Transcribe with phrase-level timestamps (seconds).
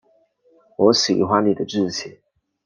[0.77, 2.21] 我喜欢你的志气